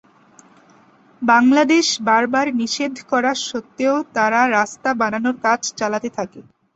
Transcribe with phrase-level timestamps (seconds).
[1.21, 6.39] বাংলাদেশ বারবার নিষেধ করা সত্ত্বেও তারা রাস্তা বানানোর কাজ চালাতে থাকে।